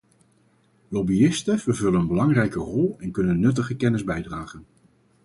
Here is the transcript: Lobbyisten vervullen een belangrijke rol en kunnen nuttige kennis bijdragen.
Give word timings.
Lobbyisten 0.87 1.59
vervullen 1.59 1.99
een 1.99 2.07
belangrijke 2.07 2.59
rol 2.59 2.95
en 2.99 3.11
kunnen 3.11 3.39
nuttige 3.39 3.75
kennis 3.75 4.03
bijdragen. 4.03 4.65